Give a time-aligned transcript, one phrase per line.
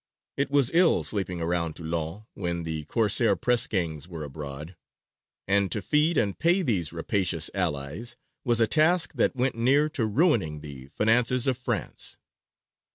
[0.35, 4.75] It was ill sleeping around Toulon when the Corsair press gangs were abroad.
[5.47, 10.07] And to feed and pay these rapacious allies was a task that went near to
[10.07, 12.17] ruining the finances of France.